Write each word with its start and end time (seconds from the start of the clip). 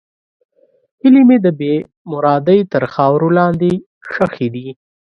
هیلې 1.01 1.21
مې 1.27 1.37
د 1.45 1.47
بېمرادۍ 1.59 2.59
تر 2.73 2.83
خاورو 2.93 3.29
لاندې 3.37 3.71
ښخې 4.11 4.47
دي. 4.53 4.67